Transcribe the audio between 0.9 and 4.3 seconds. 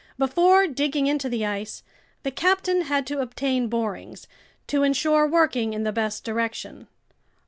into the ice, the captain had to obtain borings,